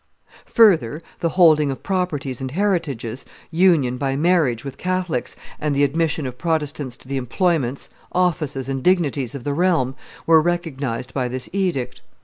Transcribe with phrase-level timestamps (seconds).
[0.47, 6.25] Further, the holding of properties and heritages, union by marriage with Catholics, and the admission
[6.25, 9.93] of Protestants to the employments, offices, and dignities of the realm,
[10.25, 12.01] were recognized by this edict.